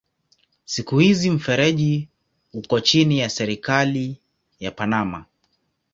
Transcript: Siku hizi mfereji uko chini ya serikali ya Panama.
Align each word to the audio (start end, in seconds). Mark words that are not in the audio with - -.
Siku 0.65 0.99
hizi 0.99 1.29
mfereji 1.31 2.09
uko 2.53 2.79
chini 2.79 3.19
ya 3.19 3.29
serikali 3.29 4.17
ya 4.59 4.71
Panama. 4.71 5.25